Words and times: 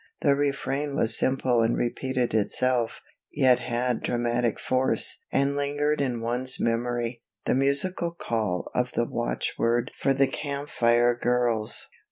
The 0.21 0.35
refrain 0.35 0.95
was 0.95 1.15
simple 1.15 1.61
and 1.61 1.77
repeated 1.77 2.33
itself, 2.33 3.01
yet 3.31 3.59
had 3.59 4.01
dramatic 4.01 4.57
force 4.59 5.19
and 5.31 5.55
lingered 5.55 6.01
in 6.01 6.21
one's 6.21 6.59
memory, 6.59 7.21
the 7.45 7.53
musical 7.53 8.09
call 8.11 8.71
of 8.73 8.93
the 8.93 9.05
watchword 9.05 9.91
for 9.95 10.15
the 10.15 10.25
Camp 10.25 10.69
Fire 10.69 11.15
Girls. 11.15 11.87